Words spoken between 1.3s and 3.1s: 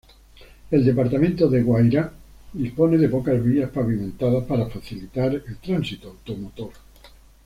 de Guairá dispone de